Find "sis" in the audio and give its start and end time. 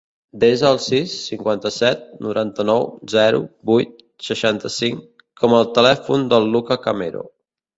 0.85-1.11